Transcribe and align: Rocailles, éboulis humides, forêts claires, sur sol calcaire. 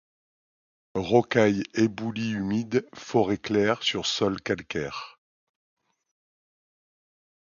Rocailles, 0.95 1.61
éboulis 1.75 2.31
humides, 2.31 2.87
forêts 2.95 3.37
claires, 3.37 3.83
sur 3.83 4.07
sol 4.07 4.41
calcaire. 4.41 5.19